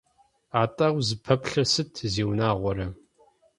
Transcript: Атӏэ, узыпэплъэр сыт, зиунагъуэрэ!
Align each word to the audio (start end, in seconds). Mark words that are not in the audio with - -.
Атӏэ, 0.61 0.87
узыпэплъэр 0.97 1.67
сыт, 1.73 1.91
зиунагъуэрэ! 2.11 2.85